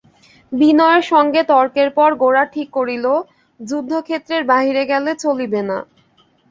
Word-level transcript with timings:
বিনয়ের 0.51 1.03
সঙ্গে 1.11 1.41
তর্কের 1.49 1.89
পর 1.97 2.09
গোরা 2.21 2.43
ঠিক 2.53 2.67
করিল, 2.77 3.05
যুদ্ধক্ষেত্রের 3.59 4.43
বাহিরে 4.51 4.83
গেলে 4.91 5.11
চলিবে 5.23 5.61
না। 5.69 5.77